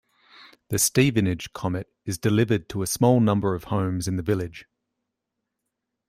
"The 0.69 0.79
Stevenage 0.79 1.53
Comet" 1.53 1.87
is 2.05 2.17
delivered 2.17 2.67
to 2.69 2.81
a 2.81 2.87
small 2.87 3.19
number 3.19 3.53
of 3.53 3.65
homes 3.65 4.07
in 4.07 4.15
the 4.15 4.23
village. 4.23 4.65